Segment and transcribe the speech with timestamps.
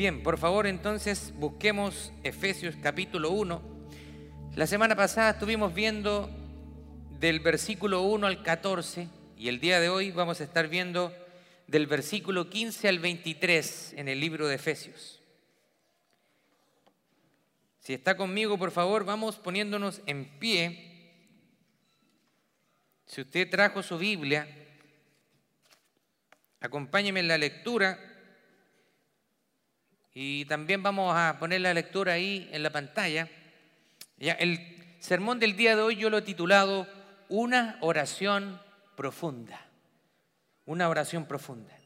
[0.00, 3.60] Bien, por favor entonces busquemos Efesios capítulo 1.
[4.56, 6.30] La semana pasada estuvimos viendo
[7.18, 11.14] del versículo 1 al 14 y el día de hoy vamos a estar viendo
[11.66, 15.20] del versículo 15 al 23 en el libro de Efesios.
[17.80, 21.12] Si está conmigo, por favor, vamos poniéndonos en pie.
[23.04, 24.48] Si usted trajo su Biblia,
[26.58, 28.09] acompáñeme en la lectura
[30.14, 33.28] y también vamos a poner la lectura ahí en la pantalla.
[34.16, 34.58] Ya, el
[34.98, 36.88] sermón del día de hoy yo lo he titulado
[37.28, 38.60] Una oración
[38.96, 39.66] profunda.
[40.66, 41.76] Una oración profunda.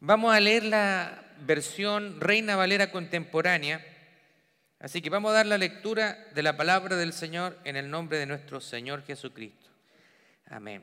[0.00, 3.84] Vamos a leer la versión Reina Valera contemporánea.
[4.78, 8.18] Así que vamos a dar la lectura de la palabra del Señor en el nombre
[8.18, 9.68] de nuestro Señor Jesucristo.
[10.46, 10.82] Amén.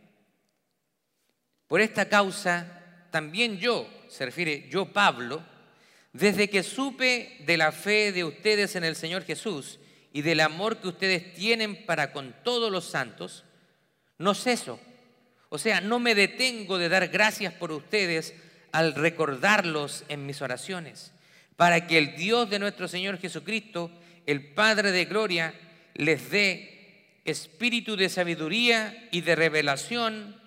[1.68, 5.44] Por esta causa, también yo, se refiere yo Pablo,
[6.14, 9.80] desde que supe de la fe de ustedes en el Señor Jesús
[10.14, 13.44] y del amor que ustedes tienen para con todos los santos,
[14.18, 14.80] no ceso.
[15.50, 18.34] O sea, no me detengo de dar gracias por ustedes
[18.72, 21.14] al recordarlos en mis oraciones,
[21.56, 23.92] para que el Dios de nuestro Señor Jesucristo,
[24.26, 25.53] el Padre de Gloria,
[25.94, 26.78] les dé
[27.26, 30.40] espíritu de sabiduría y de revelación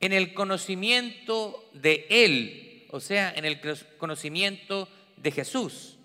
[0.00, 3.60] en el conocimiento de Él, o sea, en el
[3.98, 5.98] conocimiento de de Jesús.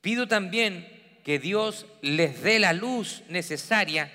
[0.00, 0.86] Pido también
[1.24, 4.12] que Dios les dé la luz necesaria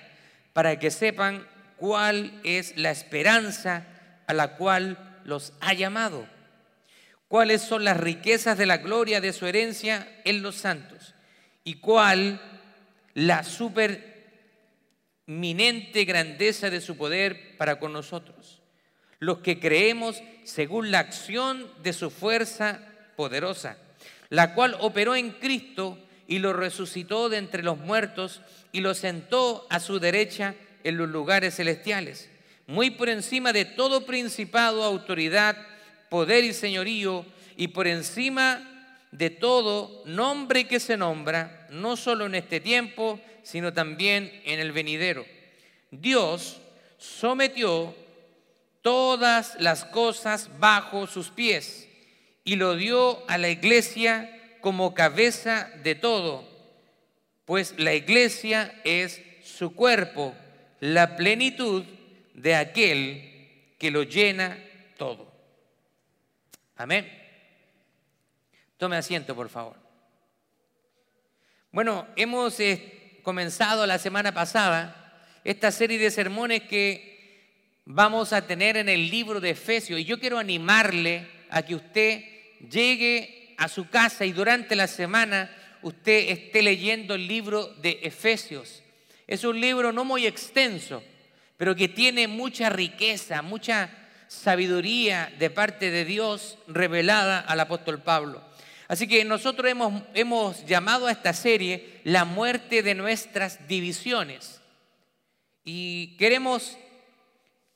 [0.54, 3.88] para que sepan cuál es la esperanza
[4.28, 6.28] a la cual los ha llamado,
[7.28, 11.16] cuáles son las riquezas de la gloria de su herencia en los santos
[11.64, 12.42] y cuál
[13.16, 18.62] la superminente grandeza de su poder para con nosotros,
[19.18, 22.80] los que creemos según la acción de su fuerza
[23.16, 23.78] poderosa
[24.30, 29.66] la cual operó en Cristo y lo resucitó de entre los muertos y lo sentó
[29.70, 32.30] a su derecha en los lugares celestiales,
[32.68, 35.58] muy por encima de todo principado, autoridad,
[36.10, 37.26] poder y señorío,
[37.58, 43.74] y por encima de todo nombre que se nombra, no solo en este tiempo, sino
[43.74, 45.26] también en el venidero.
[45.90, 46.62] Dios
[47.00, 47.96] sometió
[48.84, 51.89] todas las cosas bajo sus pies
[52.44, 56.48] y lo dio a la iglesia como cabeza de todo,
[57.46, 60.36] pues la iglesia es su cuerpo,
[60.80, 61.84] la plenitud
[62.34, 64.58] de aquel que lo llena
[64.98, 65.32] todo.
[66.76, 67.10] Amén.
[68.78, 69.76] Tome asiento, por favor.
[71.72, 74.96] Bueno, hemos eh, comenzado la semana pasada
[75.44, 77.10] esta serie de sermones que
[77.86, 82.24] vamos a tener en el libro de Efesios y yo quiero animarle a que usted
[82.70, 85.52] llegue a su casa y durante la semana
[85.82, 88.84] usted esté leyendo el libro de Efesios.
[89.28, 91.04] Es un libro no muy extenso,
[91.58, 93.90] pero que tiene mucha riqueza, mucha
[94.28, 98.44] sabiduría de parte de Dios revelada al apóstol Pablo.
[98.88, 104.62] Así que nosotros hemos, hemos llamado a esta serie la muerte de nuestras divisiones.
[105.64, 106.78] Y queremos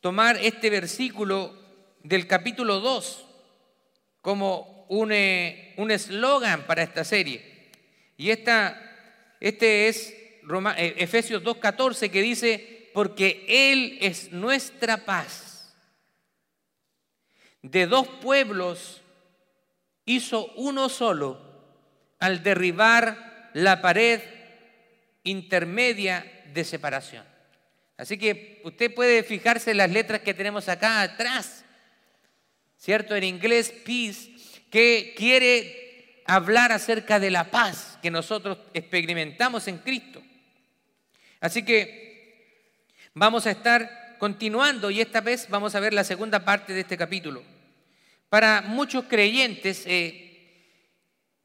[0.02, 1.56] tomar este versículo
[2.04, 3.28] del capítulo 2
[4.24, 7.70] como eh, un eslogan para esta serie.
[8.16, 8.82] Y esta,
[9.42, 15.76] este es eh, Efesios 2.14 que dice, porque Él es nuestra paz.
[17.62, 19.02] De dos pueblos
[20.06, 21.42] hizo uno solo
[22.20, 24.22] al derribar la pared
[25.24, 27.26] intermedia de separación.
[27.98, 31.63] Así que usted puede fijarse en las letras que tenemos acá atrás,
[32.84, 33.16] ¿cierto?
[33.16, 34.30] En inglés, peace
[34.70, 40.22] que quiere hablar acerca de la paz que nosotros experimentamos en Cristo.
[41.40, 46.74] Así que vamos a estar continuando y esta vez vamos a ver la segunda parte
[46.74, 47.42] de este capítulo.
[48.28, 50.68] Para muchos creyentes, eh,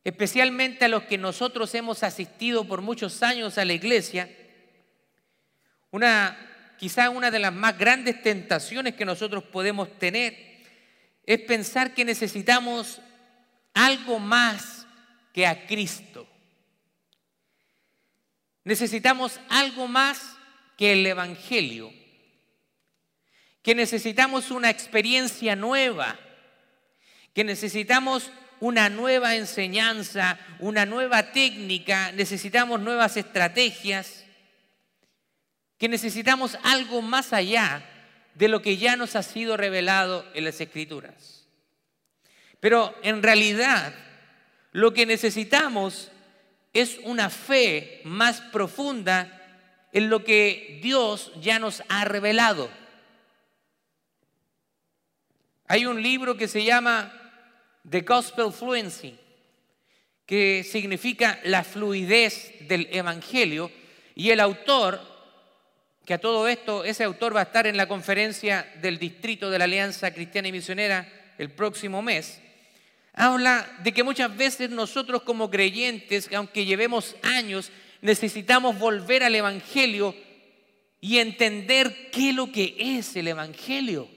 [0.03, 4.29] especialmente a los que nosotros hemos asistido por muchos años a la iglesia,
[5.93, 6.37] una,
[6.79, 10.48] quizá una de las más grandes tentaciones que nosotros podemos tener
[11.29, 13.03] es pensar que necesitamos
[13.75, 14.87] algo más
[15.35, 16.27] que a Cristo.
[18.65, 20.39] Necesitamos algo más
[20.79, 21.93] que el Evangelio.
[23.63, 26.19] Que necesitamos una experiencia nueva.
[27.35, 34.25] Que necesitamos una nueva enseñanza, una nueva técnica, necesitamos nuevas estrategias,
[35.77, 37.85] que necesitamos algo más allá
[38.39, 41.47] de lo que ya nos ha sido revelado en las Escrituras.
[42.61, 43.95] Pero en realidad
[44.73, 46.11] Lo que necesitamos
[46.73, 49.35] es una fe más profunda
[49.93, 52.71] en lo que Dios ya nos ha revelado.
[55.67, 57.13] Hay un libro que se llama
[57.89, 59.19] The Gospel Fluency,
[60.27, 63.73] que significa la fluidez del Evangelio,
[64.15, 65.01] y el autor,
[66.09, 69.59] que a todo esto, ese autor va a estar en la conferencia del distrito de
[69.59, 71.07] la Alianza Cristiana y Misionera
[71.37, 72.41] el próximo mes,
[73.13, 77.71] habla de que muchas veces nosotros como creyentes, aunque llevemos años,
[78.01, 80.15] necesitamos volver al Evangelio
[80.99, 84.09] y entender qué es lo que es el Evangelio.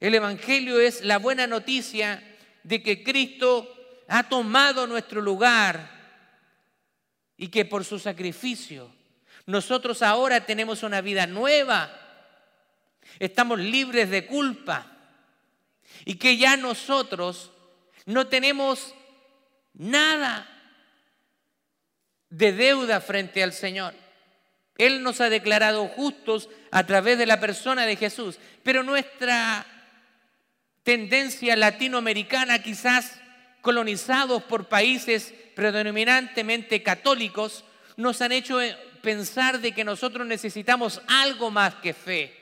[0.00, 2.20] El Evangelio es la buena noticia
[2.64, 6.01] de que Cristo ha tomado nuestro lugar
[7.36, 8.90] y que por su sacrificio
[9.46, 11.90] nosotros ahora tenemos una vida nueva.
[13.18, 14.86] Estamos libres de culpa
[16.04, 17.50] y que ya nosotros
[18.06, 18.94] no tenemos
[19.74, 20.48] nada
[22.30, 23.94] de deuda frente al Señor.
[24.78, 29.66] Él nos ha declarado justos a través de la persona de Jesús, pero nuestra
[30.82, 33.20] tendencia latinoamericana, quizás
[33.60, 37.64] colonizados por países predominantemente católicos,
[37.96, 38.58] nos han hecho
[39.02, 42.34] pensar de que nosotros necesitamos algo más que fe,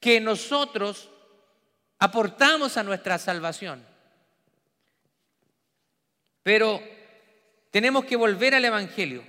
[0.00, 1.10] que nosotros
[1.98, 3.86] aportamos a nuestra salvación.
[6.42, 6.82] Pero
[7.70, 9.24] tenemos que volver al Evangelio.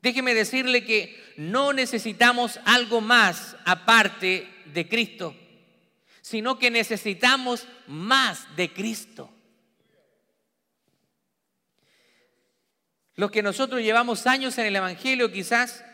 [0.00, 5.34] Déjeme decirle que no necesitamos algo más aparte de Cristo,
[6.22, 9.30] sino que necesitamos más de Cristo.
[13.16, 15.84] Los que nosotros llevamos años en el Evangelio quizás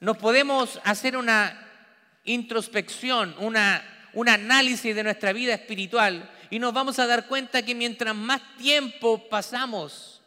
[0.00, 1.68] nos podemos hacer una
[2.24, 7.74] introspección, una un análisis de nuestra vida espiritual y nos vamos a dar cuenta que
[7.74, 10.22] mientras más tiempo pasamos,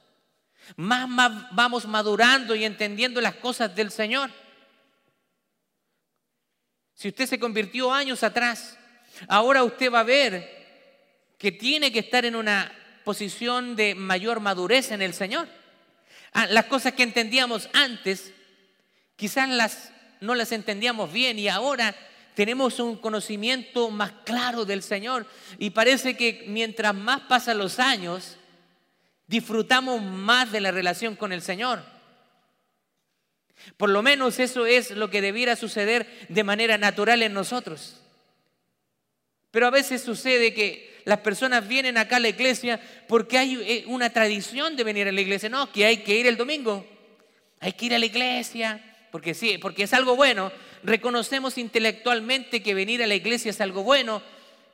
[0.75, 1.07] más,
[1.51, 4.31] vamos madurando y entendiendo las cosas del Señor.
[6.95, 8.77] Si usted se convirtió años atrás,
[9.27, 10.55] ahora usted va a ver
[11.37, 12.71] que tiene que estar en una
[13.03, 15.47] posición de mayor madurez en el Señor.
[16.37, 18.33] Ah, las cosas que entendíamos antes,
[19.15, 19.89] quizás
[20.19, 21.95] no las entendíamos bien y ahora
[22.33, 25.25] tenemos un conocimiento más claro del Señor
[25.59, 28.35] y parece que mientras más pasan los años,
[29.27, 31.81] disfrutamos más de la relación con el Señor.
[33.77, 38.01] Por lo menos eso es lo que debiera suceder de manera natural en nosotros.
[39.55, 43.83] Pero a veces sucede que las personas vienen acá a la iglesia porque hay eh,
[43.87, 45.47] una tradición de venir a la iglesia.
[45.47, 46.85] No, que hay que ir el domingo.
[47.61, 50.51] Hay que ir a la iglesia porque sí, porque es algo bueno,
[50.83, 54.21] reconocemos intelectualmente que venir a la iglesia es algo bueno,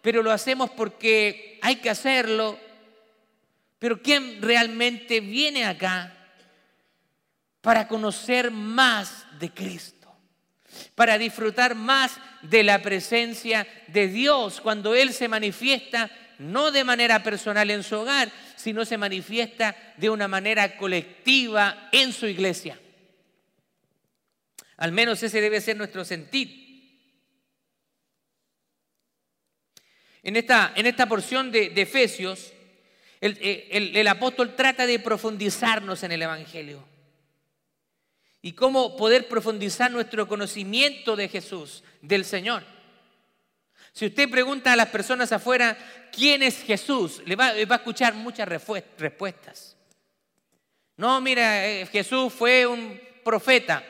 [0.02, 2.58] pero lo hacemos porque hay que hacerlo.
[3.78, 6.12] Pero ¿quién realmente viene acá
[7.62, 10.01] para conocer más de Cristo?
[10.96, 16.10] Para disfrutar más de la presencia de Dios cuando Él se manifiesta
[16.40, 22.12] no de manera personal en su hogar, sino se manifiesta de una manera colectiva en
[22.12, 22.80] su iglesia.
[24.78, 26.60] Al menos ese debe ser nuestro sentir.
[30.24, 32.52] En esta, en esta porción de, Efesios,
[33.20, 36.91] el, el apóstol trata de profundizarnos en el Evangelio
[38.42, 42.64] y cómo poder profundizar nuestro conocimiento de Jesús, del Señor.
[43.94, 45.78] Si usted pregunta a las personas afuera,
[46.12, 47.22] ¿quién es Jesús?
[47.26, 49.76] Le va, a escuchar muchas respuestas.
[50.96, 53.84] No, mira, eh, Jesús fue un profeta.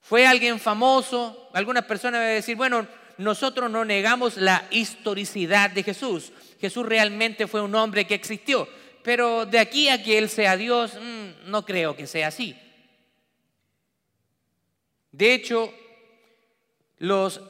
[0.00, 1.48] Fue alguien famoso.
[1.54, 2.86] Algunas personas van a decir, bueno,
[3.18, 6.32] nosotros no negamos la historicidad de Jesús.
[6.60, 8.68] Jesús realmente fue un hombre que existió.
[9.02, 12.56] Pero de aquí a que Él sea Dios, mm, no creo que sea así.
[15.16, 15.72] De hecho,
[16.98, 17.40] los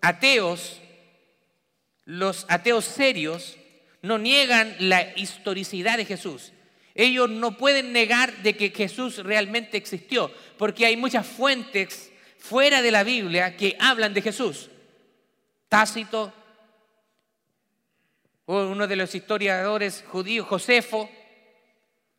[0.00, 0.80] ateos,
[2.04, 3.56] los ateos serios,
[4.02, 6.52] no niegan la historicidad de Jesús
[6.96, 12.90] ellos no pueden negar de que Jesús realmente existió, porque hay muchas fuentes fuera de
[12.90, 14.70] la Biblia que hablan de Jesús.
[15.68, 16.32] Tácito,
[18.46, 21.10] uno de los historiadores judíos, Josefo,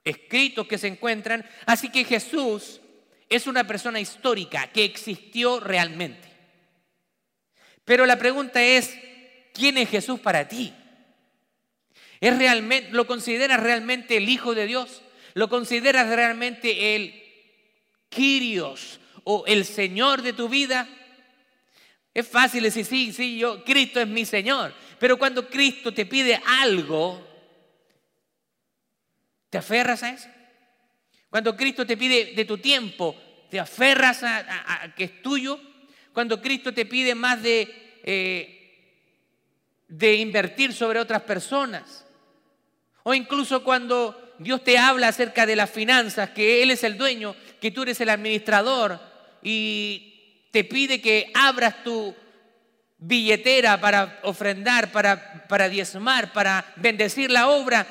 [0.03, 1.43] escritos que se encuentran.
[1.65, 2.79] Así que Jesús
[3.29, 6.27] es una persona histórica que existió realmente.
[7.85, 8.97] Pero la pregunta es,
[9.53, 10.73] ¿quién es Jesús para ti?
[12.19, 15.03] ¿Es realmente, ¿Lo consideras realmente el Hijo de Dios?
[15.33, 17.23] ¿Lo consideras realmente el
[18.09, 20.87] Kyrios o el Señor de tu vida?
[22.13, 24.73] Es fácil decir, sí, sí, yo, Cristo es mi Señor.
[24.99, 27.25] Pero cuando Cristo te pide algo,
[29.49, 30.27] ¿te aferras a eso?
[31.29, 33.15] Cuando Cristo te pide de tu tiempo,
[33.49, 35.59] ¿te aferras a, que es tuyo?
[36.13, 39.03] Cuando Cristo te pide más de, eh,
[39.87, 42.05] de invertir sobre otras personas.
[43.03, 47.35] O incluso cuando Dios te habla acerca de las finanzas, que Él es el dueño,
[47.59, 48.99] que tú eres el administrador
[49.41, 52.15] y te pide que abras tu
[52.97, 57.85] billetera para ofrendar, para, para diezmar, para bendecir la obra,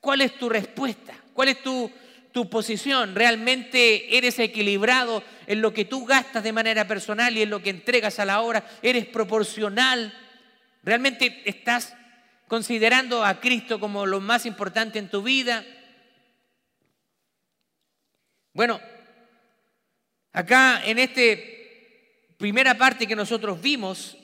[0.00, 1.14] ¿cuál es tu respuesta?
[1.32, 1.90] ¿Cuál es tu,
[2.32, 3.14] tu posición?
[3.14, 7.70] ¿Realmente eres equilibrado en lo que tú gastas de manera personal y en lo que
[7.70, 8.64] entregas a la obra?
[8.82, 10.12] ¿Eres proporcional?
[10.82, 11.94] ¿Realmente estás
[12.48, 15.64] considerando a Cristo como lo más importante en tu vida?
[18.52, 18.80] Bueno,
[20.32, 21.22] acá en esta
[22.36, 24.16] primera parte que nosotros vimos,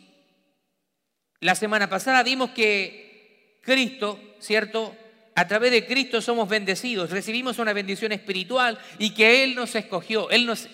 [1.41, 4.97] la semana pasada vimos que Cristo, ¿cierto?
[5.37, 10.31] A través de Cristo somos bendecidos, recibimos una bendición espiritual y que Él nos escogió,
[10.31, 10.67] Él nos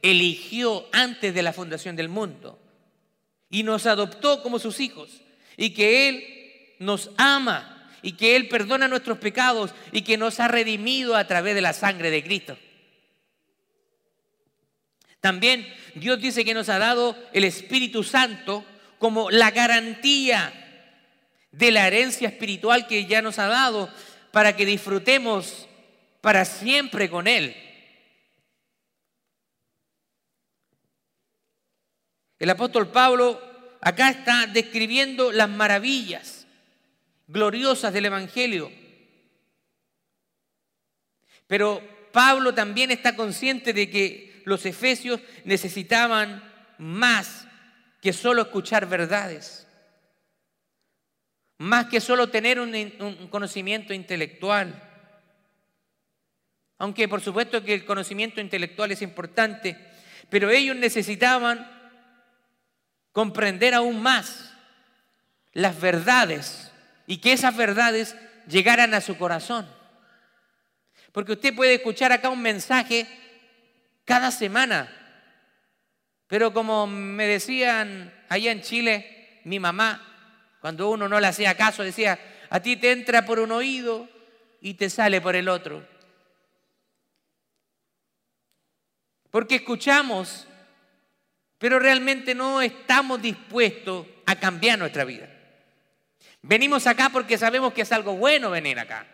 [0.00, 2.58] eligió antes de la fundación del mundo
[3.50, 5.20] y nos adoptó como sus hijos
[5.58, 6.24] y que Él
[6.78, 11.54] nos ama y que Él perdona nuestros pecados y que nos ha redimido a través
[11.54, 12.56] de la sangre de Cristo.
[15.20, 18.64] También Dios dice que nos ha dado el Espíritu Santo
[18.98, 20.62] como la garantía
[21.56, 23.90] de la herencia espiritual que ya nos ha dado
[24.36, 25.66] para que disfrutemos
[26.20, 27.56] para siempre con Él.
[32.38, 33.40] El apóstol Pablo
[33.80, 36.46] acá está describiendo las maravillas
[37.26, 38.70] gloriosas del Evangelio.
[41.46, 41.80] Pero
[42.12, 46.44] Pablo también está consciente de que los efesios necesitaban
[46.76, 47.48] más
[48.02, 49.65] que solo escuchar verdades,
[51.58, 54.82] más que solo tener un, conocimiento intelectual.
[56.78, 59.76] Aunque por supuesto que el conocimiento intelectual es importante,
[60.28, 61.70] pero ellos necesitaban
[63.12, 64.52] comprender aún más
[65.52, 66.70] las verdades
[67.06, 69.66] y que esas verdades llegaran a su corazón.
[71.12, 73.06] Porque usted puede escuchar acá un mensaje
[74.04, 74.92] cada semana,
[76.26, 80.15] pero como me decían allá en Chile, mi mamá,
[80.66, 82.18] cuando uno no le hacía caso, decía,
[82.50, 84.08] a ti te entra por un oído
[84.60, 85.86] y te sale por el otro.
[89.30, 90.48] Porque escuchamos,
[91.58, 95.28] pero realmente no estamos dispuestos a cambiar nuestra vida.
[96.42, 99.06] Venimos acá porque sabemos que es algo bueno venir acá.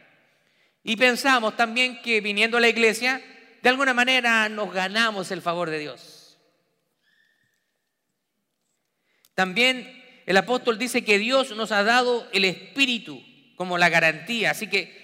[0.83, 3.23] Y pensamos también que viniendo a la iglesia,
[3.61, 6.39] de alguna manera nos ganamos el favor de Dios.
[9.35, 13.23] También el apóstol dice que Dios nos ha dado el Espíritu
[13.57, 14.51] como la garantía.
[14.51, 15.03] Así que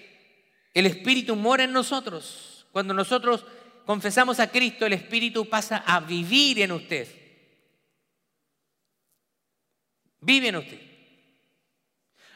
[0.73, 2.67] el Espíritu mora en nosotros.
[2.71, 3.45] Cuando nosotros
[3.85, 7.07] confesamos a Cristo, el Espíritu pasa a vivir en usted.
[10.21, 10.79] Vive en usted.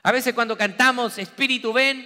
[0.03, 2.05] A veces cuando cantamos Espíritu ven,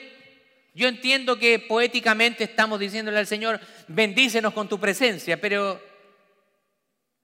[0.74, 5.82] yo entiendo que poéticamente estamos diciéndole al Señor, bendícenos con tu presencia, pero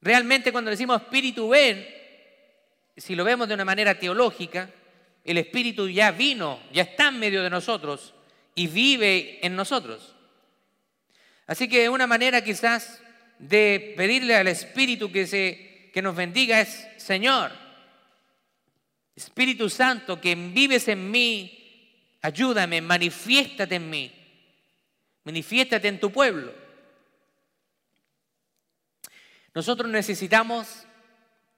[0.01, 2.02] realmente cuando decimos Espíritu ven,
[2.95, 4.69] si lo vemos de una manera teológica,
[5.23, 8.13] el Espíritu ya vino, ya está en medio de nosotros
[8.55, 10.15] y vive en nosotros.
[11.47, 13.01] Así que una manera quizás
[13.39, 17.51] de pedirle al Espíritu que, se, que nos bendiga es, Señor,
[19.15, 24.11] Espíritu Santo, que vives en mí, ayúdame, manifiéstate en mí,
[25.23, 26.53] manifiéstate en tu pueblo.
[29.53, 30.85] Nosotros necesitamos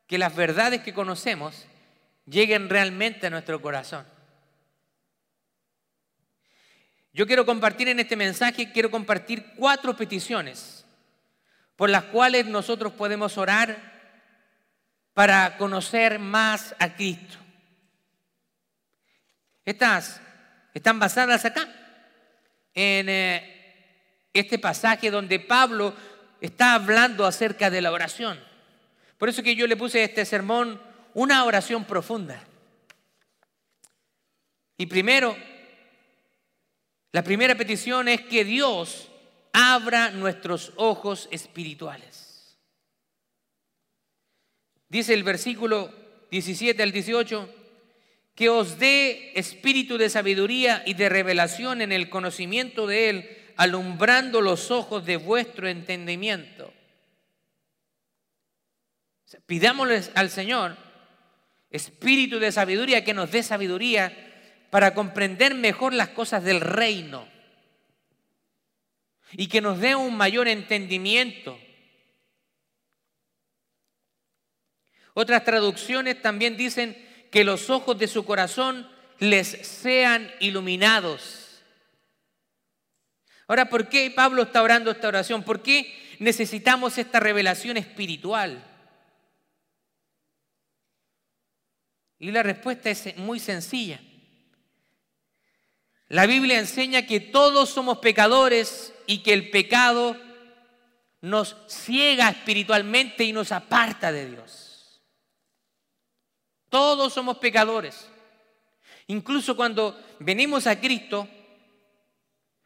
[0.07, 1.65] que las verdades que conocemos
[2.25, 4.05] lleguen realmente a nuestro corazón.
[7.13, 10.85] Yo quiero compartir en este mensaje, quiero compartir cuatro peticiones
[11.75, 13.93] por las cuales nosotros podemos orar
[15.13, 17.37] para conocer más a Cristo.
[19.63, 20.21] Estas
[20.73, 21.67] están basadas acá,
[22.73, 23.55] en eh,
[24.33, 25.95] este pasaje donde Pablo
[26.41, 28.37] está hablando acerca de la oración.
[29.25, 30.79] Por eso que yo le puse a este sermón
[31.15, 32.43] una oración profunda.
[34.77, 35.35] Y primero,
[37.11, 39.09] la primera petición es que Dios
[39.51, 42.55] abra nuestros ojos espirituales.
[44.89, 45.91] Dice el versículo
[46.29, 47.49] 17 al 18,
[48.35, 54.39] que os dé espíritu de sabiduría y de revelación en el conocimiento de Él, alumbrando
[54.39, 56.64] los ojos de vuestro entendimiento.
[59.45, 60.77] Pidámosles al Señor
[61.75, 64.15] espíritu de sabiduría que nos dé sabiduría
[64.69, 67.27] para comprender mejor las cosas del reino
[69.31, 71.59] y que nos dé un mayor entendimiento.
[75.13, 76.95] Otras traducciones también dicen
[77.31, 78.89] que los ojos de su corazón
[79.19, 81.61] les sean iluminados.
[83.47, 85.43] Ahora, ¿por qué Pablo está orando esta oración?
[85.43, 88.74] ¿Por qué necesitamos esta revelación espiritual?
[92.25, 94.01] Y la respuesta es muy sencilla.
[96.07, 100.19] La Biblia enseña que todos somos pecadores y que el pecado
[101.21, 105.03] nos ciega espiritualmente y nos aparta de Dios.
[106.69, 108.09] Todos somos pecadores.
[109.05, 111.27] Incluso cuando venimos a Cristo,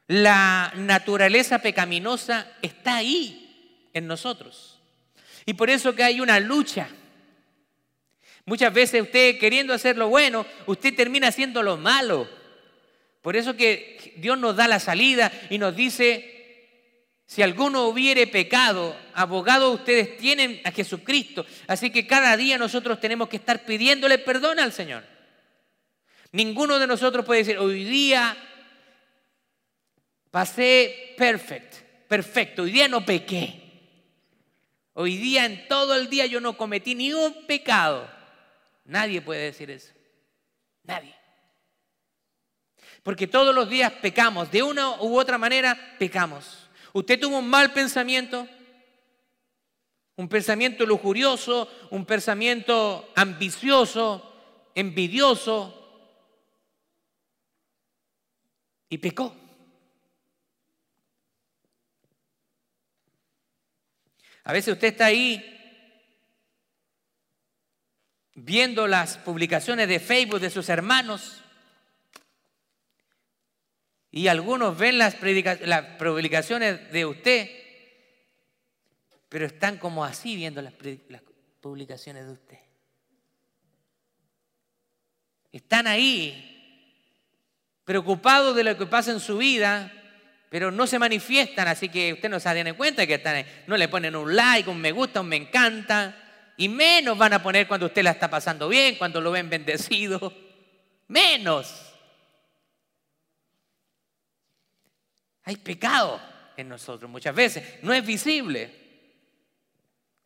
[0.08, 4.80] la naturaleza pecaminosa está ahí en nosotros.
[5.46, 6.88] Y por eso que hay una lucha.
[8.50, 12.28] Muchas veces usted queriendo hacer lo bueno, usted termina haciendo lo malo.
[13.22, 16.66] Por eso que Dios nos da la salida y nos dice,
[17.28, 21.46] si alguno hubiere pecado, abogado ustedes tienen a Jesucristo.
[21.68, 25.04] Así que cada día nosotros tenemos que estar pidiéndole perdón al Señor.
[26.32, 28.36] Ninguno de nosotros puede decir, hoy día
[30.32, 31.78] pasé perfecto,
[32.08, 33.62] perfecto, hoy día no pequé.
[34.94, 38.18] Hoy día en todo el día yo no cometí ni un pecado.
[38.90, 39.94] Nadie puede decir eso.
[40.84, 41.16] Nadie.
[43.04, 46.68] Porque todos los días pecamos, de una u otra manera pecamos.
[46.92, 48.48] Usted tuvo un mal pensamiento,
[50.16, 54.26] un pensamiento lujurioso, un pensamiento ambicioso,
[54.74, 55.76] envidioso,
[58.90, 59.36] y pecó.
[64.46, 65.59] A veces usted está ahí
[68.46, 71.42] viendo las publicaciones de Facebook de sus hermanos
[74.12, 77.50] y algunos ven las, publicaciones de usted,
[79.30, 80.74] pero están como así viendo las,
[81.10, 81.22] las
[81.62, 82.60] publicaciones de usted.
[85.52, 86.46] Están ahí
[87.84, 89.92] preocupados de lo que pasa en su vida,
[90.50, 93.46] pero no se manifiestan, así que usted no se da cuenta que están ahí.
[93.68, 96.29] No le ponen un like, un me gusta, un me encanta,
[96.60, 100.34] y menos van a poner cuando usted la está pasando bien, cuando lo ven bendecido.
[101.08, 101.74] Menos.
[105.46, 106.22] Hay pecado
[106.58, 107.64] en nosotros muchas veces.
[107.82, 108.76] No es visible.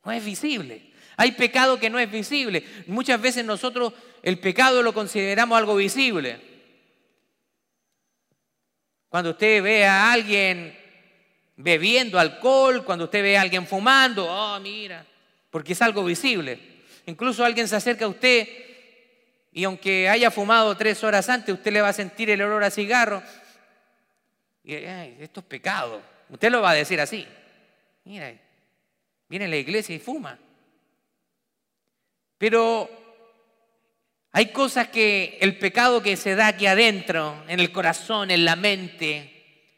[0.04, 0.92] No es visible.
[1.18, 2.66] Hay pecado que no es visible.
[2.88, 3.94] Muchas veces nosotros
[4.24, 6.42] el pecado lo consideramos algo visible.
[9.08, 10.76] Cuando usted ve a alguien
[11.58, 15.06] bebiendo alcohol, cuando usted ve a alguien fumando, oh, mira,
[15.54, 16.58] porque es algo visible.
[17.06, 18.48] Incluso alguien se acerca a usted
[19.52, 22.72] y aunque haya fumado tres horas antes, usted le va a sentir el olor a
[22.72, 23.22] cigarro
[24.64, 26.02] y, esto es pecado.
[26.30, 27.28] Usted lo va a decir así.
[28.06, 28.34] Mira,
[29.30, 30.40] viene a la iglesia y fuma.
[32.40, 32.90] Pero
[34.32, 38.56] hay cosas que el pecado que se da aquí adentro, en el corazón, en la
[38.56, 39.70] mente,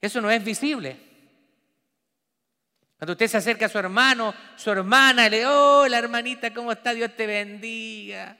[0.00, 0.96] eso no es visible.
[2.98, 6.94] Cuando usted se acerca a su hermano, su hermana, le oh, la hermanita, ¿cómo está?
[6.94, 8.38] Dios te bendiga.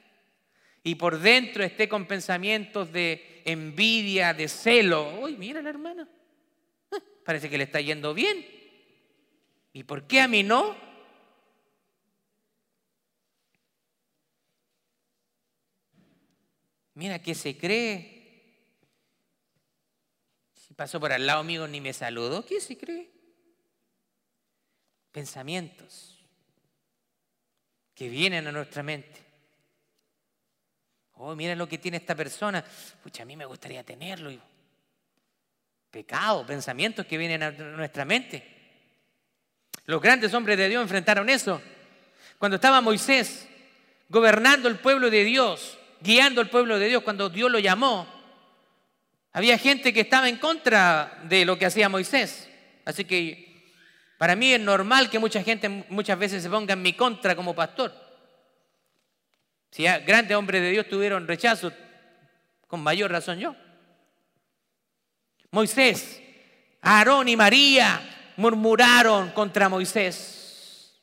[0.83, 5.21] Y por dentro esté con pensamientos de envidia, de celo.
[5.21, 6.09] Uy, mira la hermana.
[6.93, 8.47] Ah, parece que le está yendo bien.
[9.73, 10.77] ¿Y por qué a mí no?
[16.95, 18.15] Mira que se cree.
[20.55, 23.11] Si pasó por al lado mío ni me saludó, ¿qué se cree?
[25.15, 26.19] Pensamientos
[27.95, 29.23] que vienen a nuestra mente.
[31.13, 32.65] Oh, miren lo que tiene esta persona.
[33.01, 34.33] Pucha, a mí me gustaría tenerlo.
[35.89, 38.43] Pecado, pensamientos que vienen a nuestra mente.
[39.85, 41.63] Los grandes hombres de Dios enfrentaron eso.
[42.37, 43.47] Cuando estaba Moisés
[44.09, 48.05] gobernando el pueblo de Dios, guiando al pueblo de Dios, cuando Dios lo llamó,
[49.33, 52.51] había gente que estaba en contra de lo que hacía Moisés.
[52.85, 53.54] Así que
[54.25, 57.55] para mí es normal que mucha gente muchas veces se ponga en mi contra como
[57.55, 57.93] pastor.
[59.71, 61.71] Si grandes hombres de Dios tuvieron rechazo,
[62.67, 63.55] con mayor razón yo.
[65.51, 66.23] Moisés,
[66.81, 70.99] Aarón y María murmuraron contra Moisés.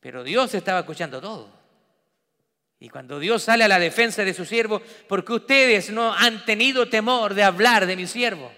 [0.00, 1.52] Pero Dios estaba escuchando todo.
[2.80, 6.88] Y cuando Dios sale a la defensa de su siervo, porque ustedes no han tenido
[6.88, 8.50] temor de hablar de mi siervo.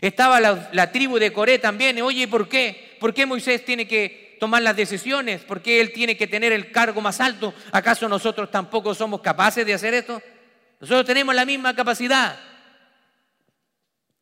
[0.00, 2.00] Estaba la, tribu de Coré también.
[2.02, 2.96] Oye, ¿por qué?
[3.00, 5.42] ¿Por qué Moisés tiene que tomar las decisiones?
[5.42, 7.54] ¿Por qué él tiene que tener el cargo más alto?
[7.72, 10.20] ¿Acaso nosotros tampoco somos capaces de hacer esto?
[10.80, 12.38] Nosotros tenemos la misma capacidad.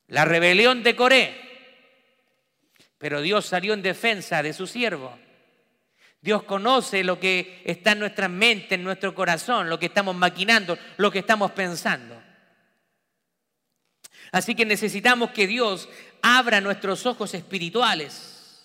[0.08, 1.40] La rebelión de Coré.
[2.98, 5.18] Pero Dios salió en defensa de su siervo.
[6.20, 10.78] Dios conoce lo que está en nuestra mente, en nuestro corazón, lo que estamos maquinando,
[10.98, 12.21] lo que estamos pensando.
[14.32, 15.90] Así que necesitamos que Dios
[16.22, 18.64] abra nuestros ojos espirituales,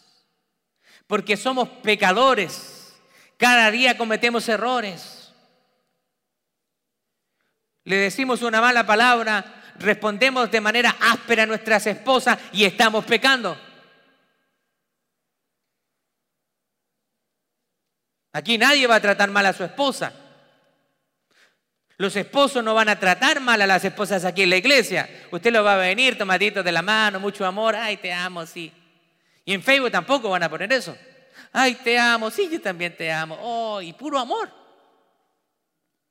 [1.07, 2.97] porque somos pecadores,
[3.35, 5.33] cada día cometemos errores.
[7.83, 13.59] Le decimos una mala palabra, respondemos de manera áspera a nuestras esposas y estamos pecando.
[18.31, 20.26] Aquí nadie va a tratar mal a su esposa.
[21.97, 25.09] Los esposos no van a tratar mal a las esposas aquí en la iglesia.
[25.31, 28.71] Usted lo va a venir, tomadito de la mano, mucho amor, ay, te amo, sí.
[29.43, 30.95] Y en Facebook tampoco van a poner eso.
[31.51, 33.35] Ay, te amo, sí, yo también te amo.
[33.41, 34.51] Oh, y puro amor.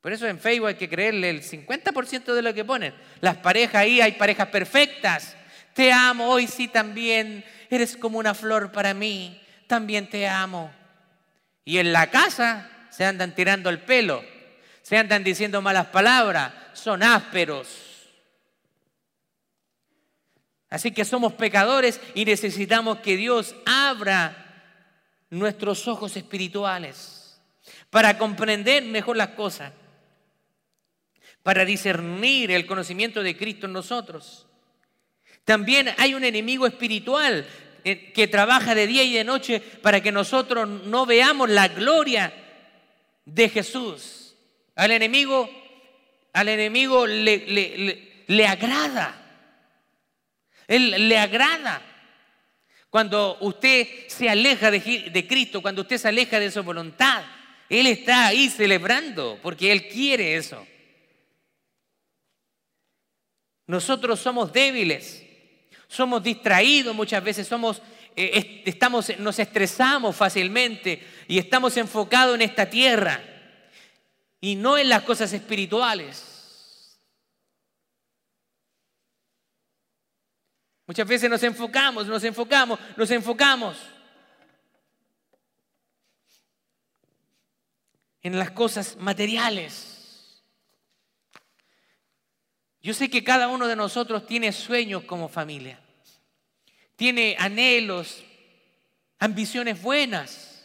[0.01, 2.93] Por eso en Facebook hay que creerle el 50% de lo que ponen.
[3.21, 5.37] Las parejas ahí, hay parejas perfectas.
[5.73, 7.45] Te amo, hoy sí también.
[7.69, 9.41] Eres como una flor para mí.
[9.67, 10.69] También te amo.
[11.63, 14.23] Y en la casa se andan tirando el pelo
[14.87, 17.67] se andan diciendo malas palabras, son ásperos.
[20.69, 24.45] Así que somos pecadores y necesitamos que Dios abra
[25.29, 27.37] nuestros ojos espirituales
[27.89, 29.73] para comprender mejor las cosas,
[31.43, 34.47] para discernir el conocimiento de Cristo en nosotros.
[35.43, 37.45] También hay un enemigo espiritual
[37.83, 42.31] eh, que trabaja de día y de noche para que nosotros no veamos la gloria
[43.25, 44.26] de Jesús.
[44.77, 45.49] Al enemigo,
[46.33, 49.19] al enemigo le, le, agrada.
[50.67, 51.81] Él le agrada.
[52.91, 57.23] Cuando usted se aleja de, de, Cristo, cuando usted se aleja de su voluntad,
[57.67, 60.65] Él está ahí celebrando porque Él quiere eso.
[63.65, 65.23] Nosotros somos débiles,
[65.87, 67.81] somos distraídos muchas veces, somos,
[68.15, 73.33] eh, estamos, nos estresamos fácilmente y estamos enfocados en esta tierra
[74.47, 76.97] y no en las cosas espirituales.
[80.85, 83.77] Muchas veces nos enfocamos, nos enfocamos, nos enfocamos
[88.21, 90.41] en las cosas materiales.
[92.81, 95.77] Yo sé que cada uno de nosotros tiene sueños como familia,
[96.95, 98.23] tiene anhelos,
[99.19, 100.56] ambiciones buenas.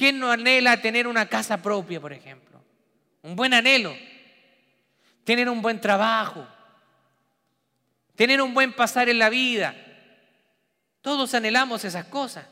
[0.00, 2.58] ¿Quién no anhela tener una casa propia, por ejemplo?
[3.20, 3.94] Un buen anhelo.
[5.24, 6.48] Tener un buen trabajo.
[8.14, 9.76] Tener un buen pasar en la vida.
[11.02, 12.46] Todos anhelamos esas cosas.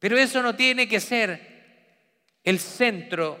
[0.00, 2.02] Pero eso no tiene que ser
[2.42, 3.40] el centro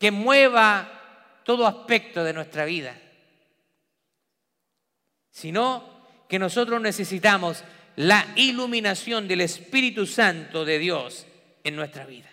[0.00, 3.00] que mueva todo aspecto de nuestra vida.
[5.30, 7.62] Sino que nosotros necesitamos
[7.94, 11.28] la iluminación del Espíritu Santo de Dios
[11.64, 12.30] en nuestra vida.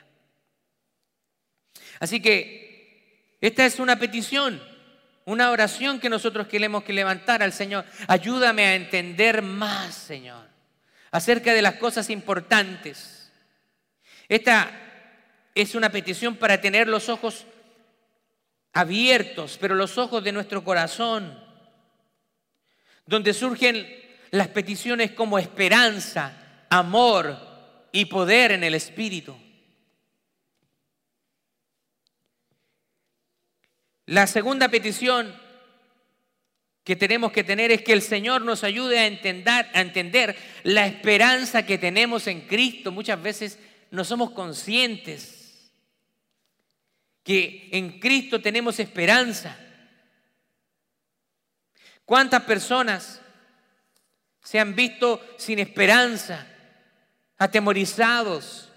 [1.99, 4.61] Así que esta es una petición,
[5.25, 7.85] una oración que nosotros queremos que levantar al Señor.
[8.07, 10.47] Ayúdame a entender más, Señor,
[11.11, 13.31] acerca de las cosas importantes.
[14.27, 14.71] Esta
[15.55, 17.45] es una petición para tener los ojos
[18.73, 21.37] abiertos, pero los ojos de nuestro corazón,
[23.05, 23.87] donde surgen
[24.31, 27.48] las peticiones como esperanza, amor,
[27.91, 29.35] y poder en el Espíritu.
[34.05, 35.33] La segunda petición
[36.83, 41.77] que tenemos que tener es que el Señor nos ayude a entender, la esperanza que
[41.77, 42.91] tenemos en Cristo.
[42.91, 43.59] Muchas veces
[43.91, 45.71] no somos conscientes
[47.23, 49.55] que en Cristo tenemos esperanza.
[52.05, 53.21] ¿Cuántas personas
[54.41, 56.47] se han visto sin esperanza?
[57.39, 58.69] Atemorizados.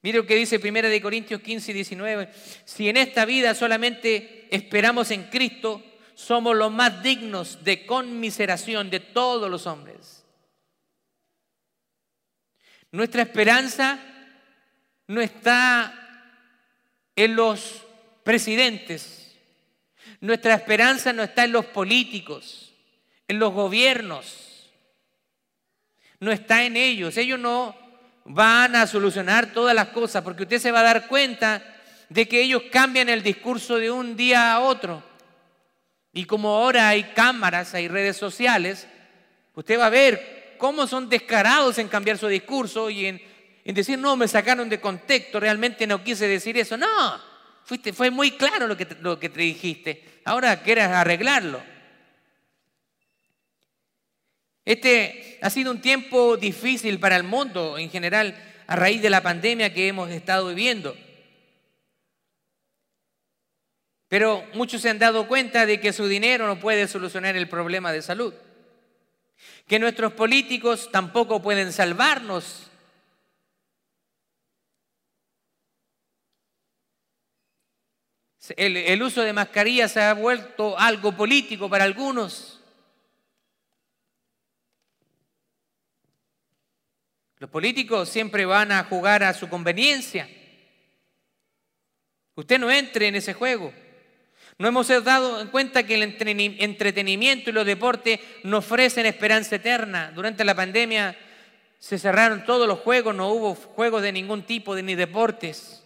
[0.00, 2.30] Mire lo que dice 1 de Corintios 15 y 19.
[2.64, 5.82] Si en esta vida solamente esperamos en Cristo,
[6.14, 10.24] somos los más dignos de conmiseración de todos los hombres.
[12.92, 13.98] Nuestra esperanza
[15.08, 15.92] no está
[17.16, 17.82] en los
[18.22, 19.36] presidentes.
[20.20, 22.72] Nuestra esperanza no está en los políticos,
[23.26, 24.45] en los gobiernos
[26.20, 27.16] no está en ellos.
[27.16, 27.74] Ellos no
[28.24, 31.62] van a solucionar todas las cosas porque usted se va a dar cuenta
[32.08, 35.02] de que ellos cambian el discurso de un día a otro.
[36.12, 38.86] Y como ahora hay cámaras, hay redes sociales,
[39.54, 43.20] usted va a ver cómo son descarados en cambiar su discurso y en,
[43.66, 46.76] decir, no, me sacaron de contexto, realmente no quise decir eso.
[46.76, 47.20] No,
[47.64, 50.20] fuiste, fue muy claro lo que, lo que te dijiste.
[50.24, 51.60] Ahora quieres arreglarlo.
[54.66, 59.22] Este ha sido un tiempo difícil para el mundo en general a raíz de la
[59.22, 60.96] pandemia que hemos estado viviendo.
[64.08, 67.92] Pero muchos se han dado cuenta de que su dinero no puede solucionar el problema
[67.92, 68.34] de salud.
[69.68, 72.68] Que nuestros políticos tampoco pueden salvarnos.
[78.56, 82.55] El, uso de mascarillas se ha vuelto algo político para algunos.
[87.38, 90.28] Los políticos siempre van a jugar a su conveniencia.
[92.34, 93.72] Usted no entre en ese juego.
[94.58, 100.12] No hemos dado cuenta que el entretenimiento y los deportes nos ofrecen esperanza eterna.
[100.14, 101.16] Durante la pandemia
[101.78, 105.84] se cerraron todos los juegos, no hubo juegos de ningún tipo, ni deportes.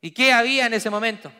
[0.00, 1.32] ¿Y qué había en ese momento?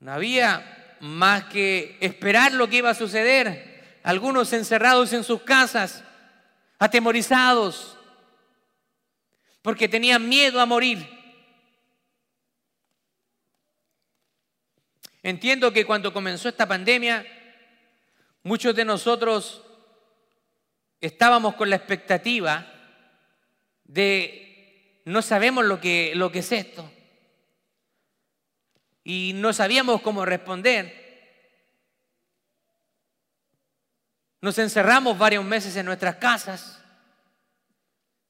[0.00, 6.04] No había más que esperar lo que iba a suceder algunos encerrados en sus casas,
[6.78, 7.96] atemorizados,
[9.62, 11.06] porque tenían miedo a morir.
[15.22, 17.26] Entiendo que cuando comenzó esta pandemia,
[18.42, 19.62] muchos de nosotros
[21.00, 22.66] estábamos con la expectativa
[23.84, 26.90] de no sabemos lo que, lo que es esto
[29.08, 31.07] y no sabíamos cómo responder.
[34.40, 36.80] Nos encerramos varios meses en nuestras casas.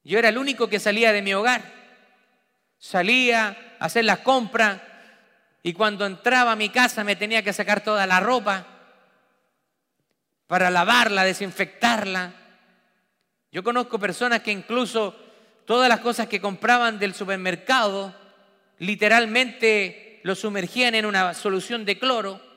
[0.03, 1.61] Yo era el único que salía de mi hogar.
[2.79, 4.81] Salía a hacer las compras
[5.61, 8.65] y cuando entraba a mi casa me tenía que sacar toda la ropa
[10.47, 12.33] para lavarla, desinfectarla.
[13.51, 15.15] Yo conozco personas que incluso
[15.65, 18.15] todas las cosas que compraban del supermercado
[18.79, 22.48] literalmente lo sumergían en una solución de cloro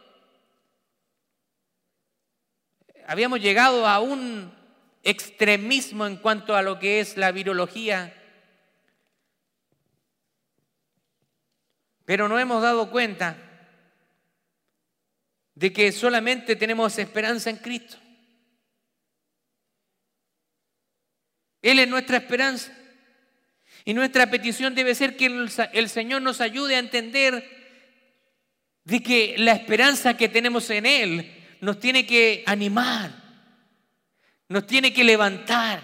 [3.13, 4.51] habíamos llegado a un
[5.03, 8.15] extremismo en cuanto a lo que es la virología,
[12.07, 13.37] pero no hemos dado cuenta
[15.55, 17.99] de que solamente tenemos esperanza en Cristo.
[21.61, 22.73] Él es nuestra esperanza.
[23.85, 27.47] Y nuestra petición debe ser que el Señor nos ayude a entender
[28.85, 33.13] de que la esperanza que tenemos en Él nos tiene que animar,
[34.49, 35.81] nos tiene que levantar,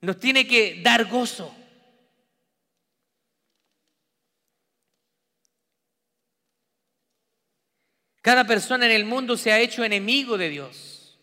[0.00, 1.54] nos tiene que dar gozo.
[8.22, 11.18] Cada persona en el mundo se ha hecho enemigo de Dios.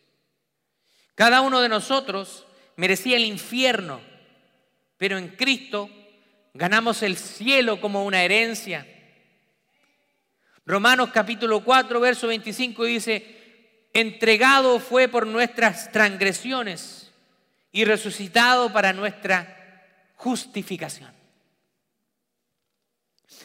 [1.16, 4.00] Cada uno de nosotros merecía el infierno,
[4.98, 5.89] pero en Cristo
[6.54, 8.92] ganamos el cielo como una herencia.
[10.65, 17.12] Romanos capítulo 4, verso 25 dice, entregado fue por nuestras transgresiones
[17.71, 19.84] y resucitado para nuestra
[20.15, 21.12] justificación.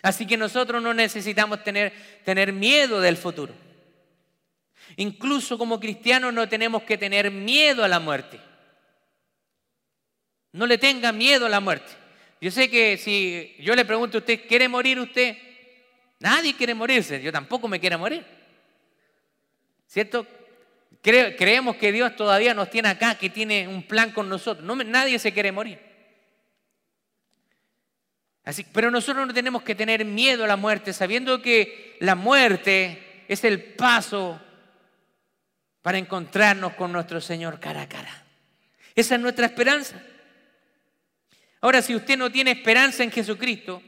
[0.02, 1.92] Así que nosotros no necesitamos tener,
[2.24, 3.52] tener miedo del futuro.
[4.96, 8.40] Incluso como cristianos no tenemos que tener miedo a la muerte.
[10.52, 11.92] No le tenga miedo a la muerte.
[12.40, 15.36] Yo sé que si yo le pregunto a usted, ¿quiere morir usted?
[16.20, 18.24] Nadie quiere morirse, yo tampoco me quiero morir.
[19.86, 20.26] ¿Cierto?
[21.00, 24.64] creemos que Dios todavía nos tiene acá, que tiene un plan con nosotros.
[24.64, 25.78] No, nadie se quiere morir.
[28.44, 33.24] Así, pero nosotros no tenemos que tener miedo a la muerte, sabiendo que la muerte
[33.28, 34.40] es el paso
[35.82, 38.24] para encontrarnos con nuestro Señor cara a cara.
[38.94, 40.02] Esa es nuestra esperanza.
[41.60, 43.82] Ahora, si usted no tiene esperanza en Jesucristo,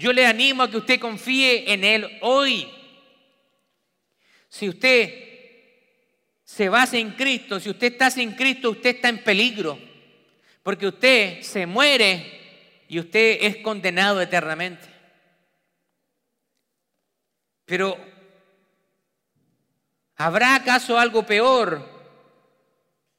[0.00, 2.66] yo le animo a que usted confíe en Él hoy.
[4.48, 5.12] Si usted
[6.42, 9.78] se basa en Cristo, si usted está sin Cristo, usted está en peligro.
[10.62, 14.88] Porque usted se muere y usted es condenado eternamente.
[17.66, 17.98] Pero,
[20.16, 21.86] ¿habrá acaso algo peor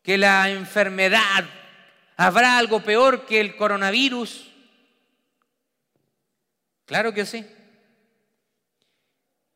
[0.01, 1.45] que la enfermedad?
[2.17, 4.50] ¿Habrá algo peor que el coronavirus?
[6.91, 7.45] Claro que sí.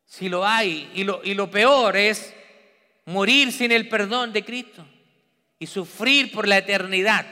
[0.05, 2.33] Si lo hay, y lo, y lo peor es
[3.03, 4.87] morir sin el perdón de Cristo
[5.59, 7.25] y sufrir por la eternidad.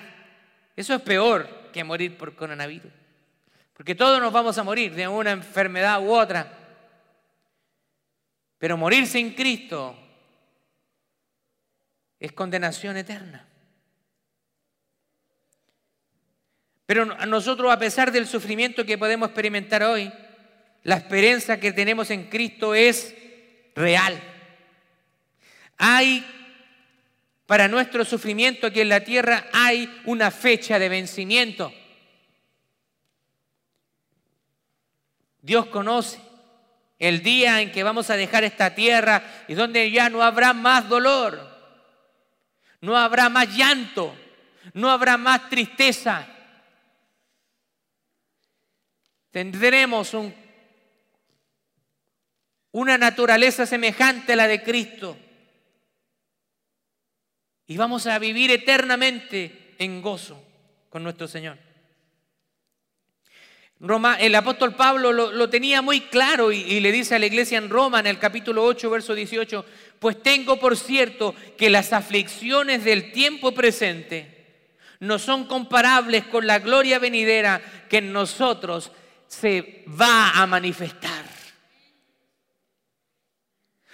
[0.75, 2.91] Eso es peor que morir por coronavirus.
[3.73, 6.51] Porque todos nos vamos a morir de una enfermedad u otra.
[8.57, 9.97] Pero morir sin Cristo
[12.19, 13.47] es condenación eterna.
[16.85, 20.11] Pero nosotros, a pesar del sufrimiento que podemos experimentar hoy,
[20.83, 23.15] la esperanza que tenemos en Cristo es
[23.75, 24.19] real.
[25.77, 26.25] Hay
[27.45, 31.73] para nuestro sufrimiento aquí en la tierra hay una fecha de vencimiento.
[35.41, 36.19] Dios conoce
[36.99, 40.87] el día en que vamos a dejar esta tierra y donde ya no habrá más
[40.87, 41.47] dolor,
[42.79, 44.15] no habrá más llanto,
[44.73, 46.25] no habrá más tristeza.
[49.33, 50.31] Tendremos un,
[52.71, 55.17] una naturaleza semejante a la de Cristo
[57.65, 60.39] y vamos a vivir eternamente en gozo
[60.87, 61.57] con nuestro Señor.
[63.79, 67.57] Roma, el apóstol Pablo lo, tenía muy claro y, y, le dice a la iglesia
[67.57, 69.65] en Roma en el capítulo 8, verso 18,
[69.97, 74.67] pues tengo por cierto que las aflicciones del tiempo presente
[74.99, 78.91] no son comparables con la gloria venidera que en nosotros
[79.33, 81.25] se va a manifestar.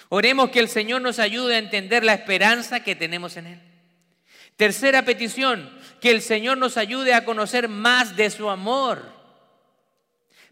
[0.09, 3.61] Oremos que el Señor nos ayude a entender la esperanza que tenemos en Él.
[4.55, 5.69] Tercera petición,
[6.01, 9.13] que el Señor nos ayude a conocer más de su amor.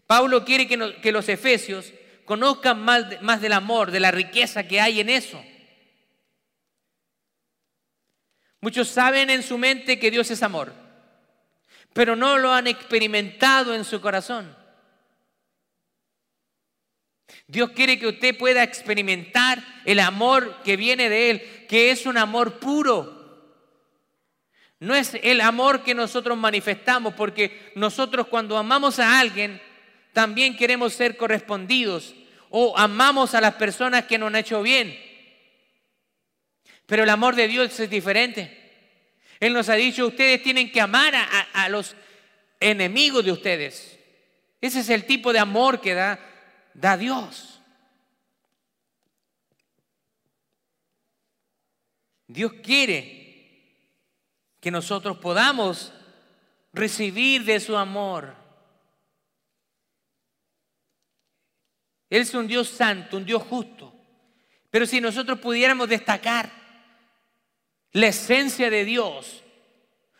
[0.06, 1.92] Pablo quiere que, los efesios
[2.24, 5.42] conozcan más, más del amor, de la riqueza que hay en eso.
[8.60, 10.72] Muchos saben en su mente que Dios es amor,
[11.92, 14.56] pero no lo han experimentado en su corazón.
[17.48, 22.18] Dios quiere que usted pueda experimentar el amor que viene de Él, que es un
[22.18, 23.16] amor puro.
[24.80, 29.62] No es el amor que nosotros manifestamos, porque nosotros cuando amamos a alguien,
[30.12, 32.14] también queremos ser correspondidos
[32.50, 34.98] o amamos a las personas que nos han hecho bien.
[36.84, 38.56] Pero el amor de Dios es diferente.
[39.40, 41.96] Él nos ha dicho, ustedes tienen que amar a, a los
[42.60, 43.98] enemigos de ustedes.
[44.60, 46.27] Ese es el tipo de amor que da
[46.80, 47.60] da Dios.
[52.26, 53.18] Dios quiere
[54.60, 55.92] que nosotros podamos
[56.72, 58.34] recibir de su amor.
[62.10, 63.92] Él es un Dios santo, un Dios justo.
[64.70, 66.50] Pero si nosotros pudiéramos destacar
[67.92, 69.42] la esencia de Dios,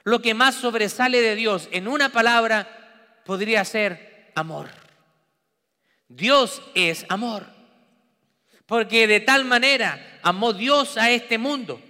[0.05, 4.88] lo que más sobresale de Dios en una palabra podría ser amor.
[6.09, 7.47] Dios es amor.
[8.67, 11.81] Porque de tal manera amó Dios a este mundo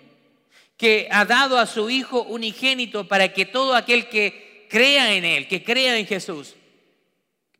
[0.77, 5.49] que ha dado a su Hijo unigénito para que todo aquel que crea en Él,
[5.49, 6.55] que crea en Jesús,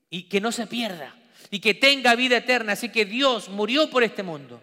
[0.09, 1.17] y que no se pierda,
[1.51, 2.75] y que tenga vida eterna.
[2.75, 4.63] Así que Dios murió por este mundo.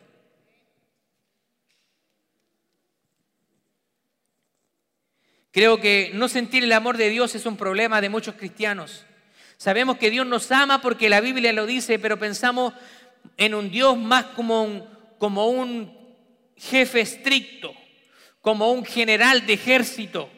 [5.52, 9.06] Creo que no sentir el amor de Dios es un problema de muchos cristianos.
[9.58, 12.74] Sabemos que Dios nos ama porque la Biblia lo dice, pero pensamos
[13.38, 15.96] en un Dios más como un,
[16.58, 17.74] jefe estricto,
[18.42, 20.30] como un general de ejército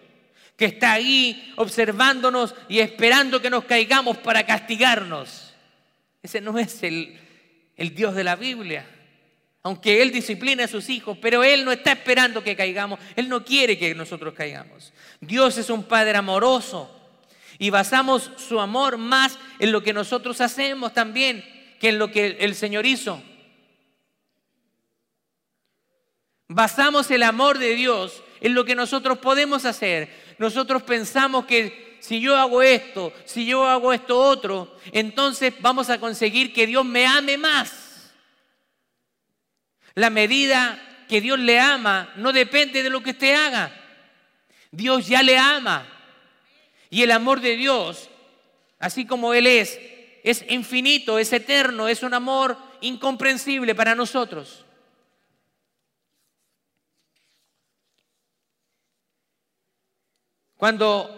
[0.56, 5.54] que está ahí observándonos y esperando que nos caigamos para castigarnos.
[6.24, 7.20] Ese no es el,
[7.76, 8.88] el Dios de la Biblia.
[9.62, 13.00] Aunque Él disciplina a sus hijos, pero Él no está esperando que caigamos.
[13.16, 14.94] Él no quiere que nosotros caigamos.
[15.20, 16.97] Dios es un Padre amoroso
[17.60, 21.44] y basamos su amor más en lo que nosotros hacemos también
[21.80, 23.22] que en lo que el Señor hizo.
[26.48, 30.10] Basamos el amor de Dios en lo que nosotros podemos hacer.
[30.38, 36.00] Nosotros pensamos que si yo hago esto, si yo hago esto otro, entonces vamos a
[36.00, 38.14] conseguir que Dios me ame más.
[39.96, 43.74] La medida que Dios le ama no depende de lo que usted haga.
[44.72, 45.97] Dios ya le ama.
[46.90, 48.10] Y el amor de Dios,
[48.80, 49.80] así como Él es,
[50.24, 54.66] es infinito, es eterno, es un amor incomprensible para nosotros.
[60.56, 61.14] Cuando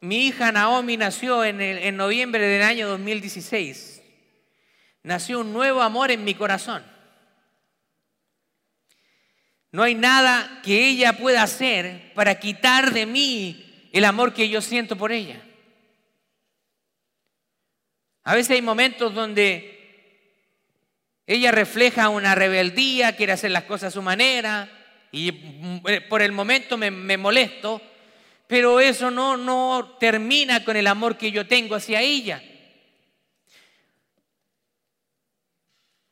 [0.00, 4.02] mi hija Naomi nació en, en, noviembre del año 2016,
[5.04, 6.84] nació un nuevo amor en mi corazón.
[9.70, 14.60] No hay nada que ella pueda hacer para quitar de mí el amor que yo
[14.60, 15.42] siento por ella.
[18.24, 19.78] A veces hay momentos donde
[21.26, 24.70] ella refleja una rebeldía, quiere hacer las cosas a su manera
[25.12, 27.80] y mm, eh, por el momento me, molesto,
[28.46, 32.42] pero eso no, no termina con el amor que yo tengo hacia ella.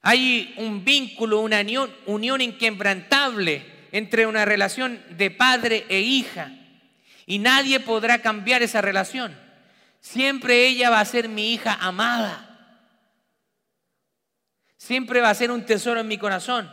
[0.02, 6.52] Hay un vínculo, una unión, unión inquebrantable entre una relación de padre e hija.
[7.26, 9.36] Y nadie podrá cambiar esa relación.
[10.00, 12.42] Siempre ella va a ser mi hija amada.
[14.76, 16.72] Siempre va a ser un tesoro en mi corazón.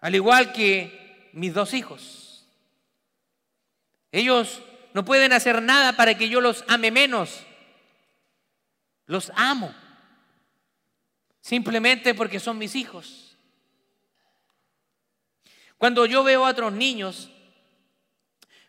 [0.00, 2.44] Al igual que mis dos hijos.
[4.10, 4.60] Ellos
[4.92, 7.46] no pueden hacer nada para que yo los ame menos.
[9.06, 9.72] Los amo.
[11.40, 13.36] Simplemente porque son mis hijos.
[15.78, 17.30] Cuando yo veo a otros niños,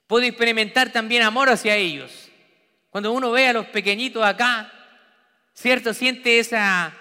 [0.08, 2.30] puedo experimentar también amor hacia ellos.
[2.90, 4.72] Cuando uno ve a los pequeñitos acá,
[5.54, 5.94] ¿cierto?
[5.94, 6.94] Siente esa,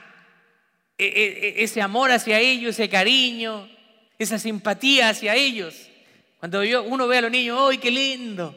[0.97, 3.69] e, e, e, ese amor hacia ellos, ese cariño,
[4.19, 5.89] esa simpatía hacia ellos.
[6.39, 8.57] Cuando uno ve a los niños, ¡ay, qué lindo!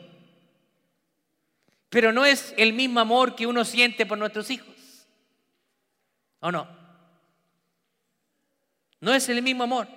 [1.90, 5.08] Pero no es el mismo amor que uno siente por nuestros hijos.
[6.40, 6.68] ¿O no?
[9.00, 9.88] No es el mismo amor.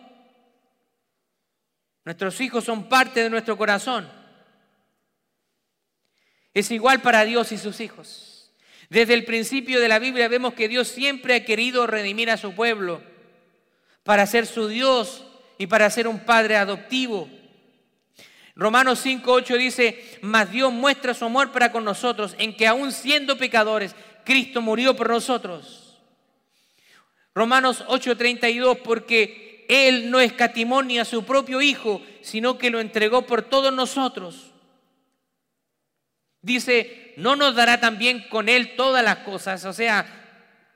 [2.04, 4.17] Nuestros hijos son parte de nuestro corazón.
[6.58, 8.50] Es igual para Dios y sus hijos.
[8.90, 12.52] Desde el principio de la Biblia vemos que Dios siempre ha querido redimir a su
[12.52, 13.00] pueblo
[14.02, 15.24] para ser su Dios
[15.56, 17.28] y para ser un padre adoptivo.
[18.56, 23.38] Romanos 5.8 dice, mas Dios muestra su amor para con nosotros en que aún siendo
[23.38, 23.94] pecadores,
[24.24, 25.96] Cristo murió por nosotros.
[27.36, 33.22] Romanos 8.32, porque Él no escatimó ni a su propio Hijo, sino que lo entregó
[33.22, 34.47] por todos nosotros.
[36.48, 39.66] Dice, ¿no nos dará también con Él todas las cosas?
[39.66, 40.06] O sea,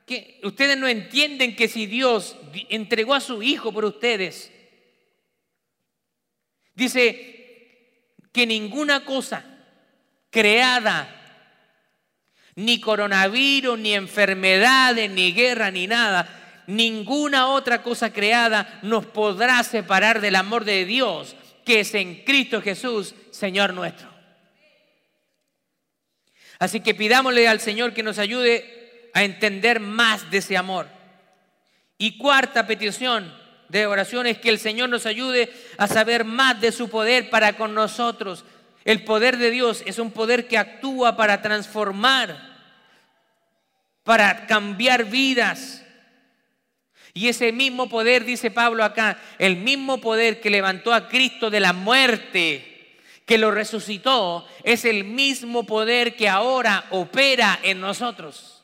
[0.05, 2.37] que ustedes no entienden que si Dios
[2.68, 4.53] entregó a su Hijo por ustedes,
[6.75, 8.03] dice
[8.33, 9.47] que ninguna cosa
[10.29, 11.09] creada,
[12.55, 20.20] ni coronavirus, ni enfermedades, ni guerra, ni nada, ninguna otra cosa creada nos podrá separar
[20.20, 24.12] del amor de Dios que es en Cristo Jesús, Señor nuestro.
[26.63, 30.87] Así que pidámosle al Señor que nos ayude a entender más de ese amor.
[31.99, 33.35] Y cuarta petición
[33.69, 37.55] de oración es que el Señor nos ayude a saber más de su poder para
[37.55, 38.45] con nosotros.
[38.85, 42.39] El poder de Dios es un poder que actúa para transformar,
[44.05, 45.85] para cambiar vidas.
[47.13, 51.59] Y ese mismo poder, dice Pablo acá, el mismo poder que levantó a Cristo de
[51.59, 52.72] la muerte,
[53.33, 58.62] que lo resucitó es el mismo poder que ahora opera en nosotros.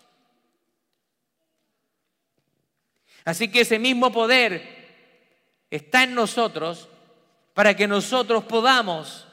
[3.24, 6.86] Así que ese mismo poder está en nosotros
[7.54, 9.26] para que nosotros podamos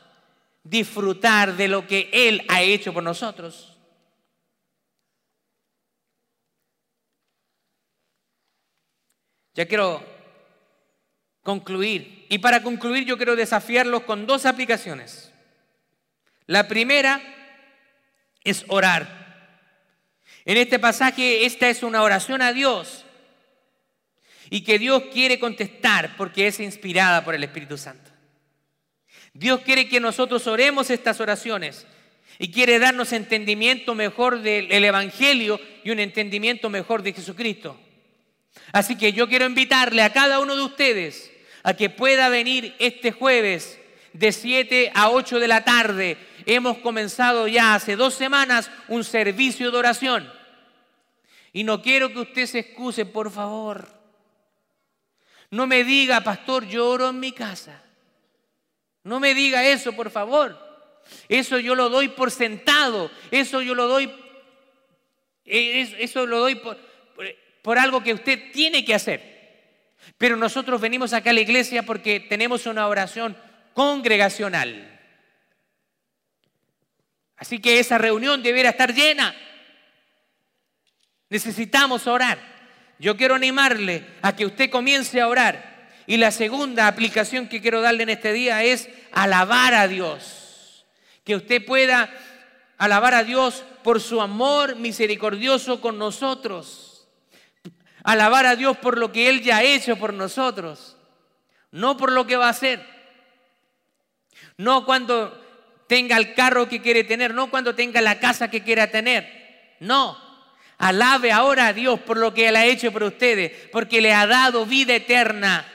[0.63, 3.77] disfrutar de lo que Él ha hecho por nosotros.
[9.53, 10.14] Ya quiero
[11.45, 12.25] concluir.
[12.27, 15.31] Y para concluir yo quiero desafiarlos con dos aplicaciones.
[16.47, 17.21] La primera
[18.43, 19.61] es orar.
[20.43, 23.05] En este pasaje esta es una oración a Dios
[24.49, 28.09] y que Dios quiere contestar porque es inspirada por el Espíritu Santo.
[29.33, 31.85] Dios quiere que nosotros oremos estas oraciones
[32.39, 37.79] y quiere darnos entendimiento mejor del Evangelio y un entendimiento mejor de Jesucristo.
[38.71, 41.31] Así que yo quiero invitarle a cada uno de ustedes
[41.65, 43.79] a que pueda venir este jueves
[44.13, 46.15] de 7 a 8 de la tarde.
[46.45, 50.31] Hemos comenzado ya hace dos semanas un servicio de oración.
[51.53, 53.89] Y no quiero que usted se excuse, por favor.
[55.49, 57.81] No me diga, pastor, lloro en mi casa.
[59.03, 60.55] No me diga eso, por favor.
[61.27, 63.09] Eso yo lo doy por sentado.
[63.31, 64.05] Eso yo lo doy,
[65.45, 66.77] eh, eso lo doy por,
[67.63, 69.34] por algo que usted tiene que hacer.
[70.17, 73.37] Pero nosotros venimos acá a la iglesia porque tenemos una oración
[73.73, 74.91] congregacional.
[77.37, 79.35] Así que esa reunión deberá estar llena.
[81.29, 82.39] Necesitamos orar.
[82.97, 85.75] Yo quiero animarle a que usted comience a orar.
[86.07, 90.85] Y la segunda aplicación que quiero darle en este día es alabar a Dios.
[91.25, 92.09] Que usted pueda
[92.77, 96.94] alabar a Dios por su amor misericordioso con nosotros
[98.05, 100.95] alabar a Dios por lo que Él ya ha hecho por nosotros,
[101.71, 102.85] no por lo que va a hacer.
[104.57, 105.43] No cuando
[105.87, 109.75] tenga el carro que quiere tener, no cuando tenga la casa que quiera tener.
[109.79, 110.17] No,
[110.77, 114.27] alabe ahora a Dios por lo que Él ha hecho por ustedes, porque le ha
[114.27, 115.65] dado vida eterna.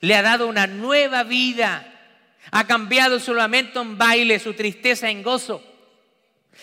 [0.00, 1.86] Le ha dado una nueva vida.
[2.50, 5.62] Ha cambiado su lamento en baile, su tristeza en gozo.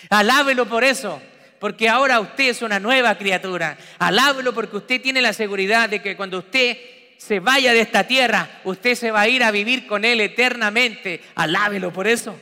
[0.09, 1.21] Alábelo por eso
[1.59, 3.77] porque ahora usted es una nueva criatura.
[3.99, 6.77] Alábelo porque usted tiene la seguridad de que cuando usted
[7.17, 11.21] se vaya de esta tierra, usted se va a ir a vivir con Él eternamente.
[11.35, 12.39] Alábelo por eso.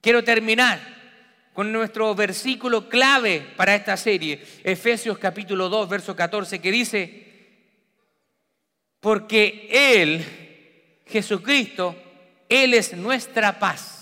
[0.00, 0.94] Quiero terminar
[1.54, 7.24] con nuestro versículo clave para esta serie, Efesios capítulo 2, verso 14, que dice,
[8.98, 10.24] porque Él,
[11.06, 11.94] Jesucristo,
[12.48, 13.93] Él es nuestra paz.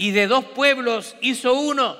[0.00, 1.94] Y de dos pueblos hizo uno.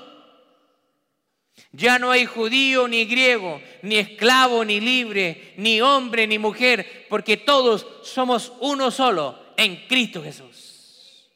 [1.71, 7.37] Ya no hay judío ni griego, ni esclavo ni libre, ni hombre ni mujer, porque
[7.37, 11.29] todos somos uno solo en Cristo Jesús.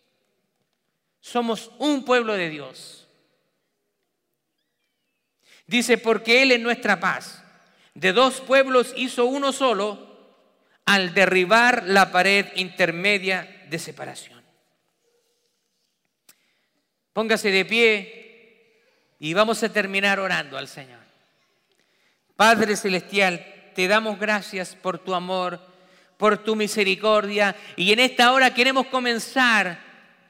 [1.21, 3.09] Somos un pueblo de Dios.
[5.67, 7.45] Dice, porque Él es nuestra paz.
[7.93, 10.17] De dos pueblos hizo uno solo
[10.87, 14.34] al derribar la pared intermedia de separación.
[17.15, 18.75] Póngase de pie
[19.21, 20.99] y vamos a terminar orando al Señor.
[22.35, 25.61] Padre Celestial, te damos gracias por tu amor,
[26.17, 29.79] por tu misericordia y en esta hora queremos comenzar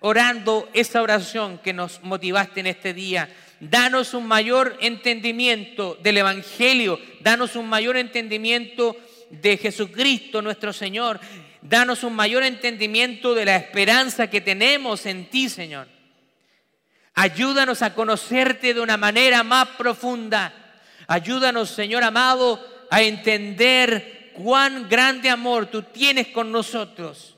[0.01, 3.31] orando esa oración que nos motivaste en este día.
[3.61, 8.95] Danos un mayor entendimiento del Evangelio, danos un mayor entendimiento
[9.31, 11.19] de Jesucristo nuestro Señor.
[11.63, 15.94] Danos un mayor entendimiento de la esperanza que tenemos en ti, Señor.
[17.15, 20.53] Ayúdanos a conocerte de una manera más profunda.
[21.07, 27.37] Ayúdanos, Señor amado, a entender cuán grande amor tú tienes con nosotros.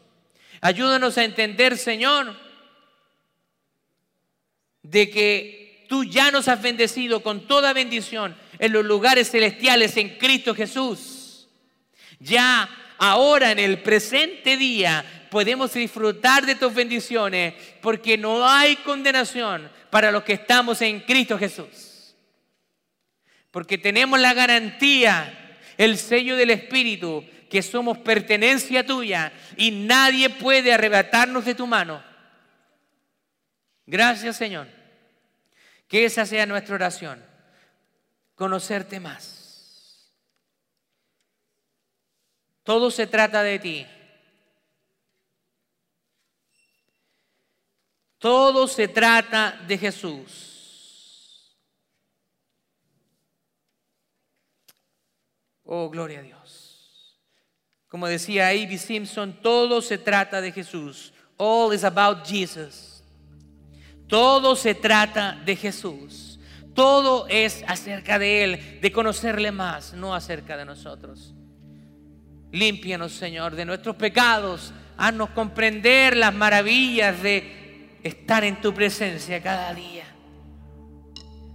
[0.61, 2.35] Ayúdanos a entender, Señor,
[4.83, 10.17] de que tú ya nos has bendecido con toda bendición en los lugares celestiales en
[10.17, 11.49] Cristo Jesús.
[12.19, 12.69] Ya
[12.99, 20.11] ahora en el presente día podemos disfrutar de tus bendiciones porque no hay condenación para
[20.11, 22.17] los que estamos en Cristo Jesús.
[23.51, 30.73] Porque tenemos la garantía, el sello del Espíritu, que somos pertenencia tuya y nadie puede
[30.73, 32.03] arrebatarnos de tu mano.
[33.85, 34.69] Gracias Señor.
[35.87, 37.23] Que esa sea nuestra oración.
[38.37, 39.37] Conocerte más
[42.63, 43.87] Todo se trata de ti.
[48.27, 51.55] Todo se trata de Jesús.
[55.63, 57.21] Oh, gloria a Dios.
[57.87, 61.13] Como decía Ivy Simpson, todo se trata de Jesús.
[61.37, 63.05] All is about Jesus.
[64.09, 66.41] Todo se trata de Jesús.
[66.75, 71.33] Todo es acerca de Él, de conocerle más, no acerca de nosotros.
[72.51, 74.73] Límpianos, Señor, de nuestros pecados.
[74.97, 77.66] Haznos comprender las maravillas de
[78.03, 80.05] estar en tu presencia cada día.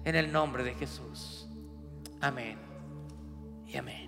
[0.04, 1.48] En el nombre de Jesús.
[2.20, 2.58] Amén.
[3.68, 4.01] Y amén.